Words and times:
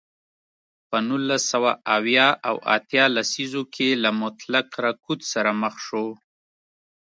په 0.89 0.97
نولس 1.07 1.41
سوه 1.53 1.71
اویا 1.95 2.27
او 2.49 2.55
اتیا 2.75 3.05
لسیزو 3.15 3.63
کې 3.73 3.89
له 4.03 4.09
مطلق 4.21 4.67
رکود 4.85 5.19
سره 5.33 5.51
مخ 5.61 5.75
شو. 5.85 6.05